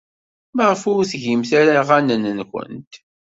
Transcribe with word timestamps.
Maɣef 0.55 0.81
ur 0.91 1.01
tgimt 1.11 1.51
ara 1.59 1.73
aɣanen-nwent? 1.81 2.93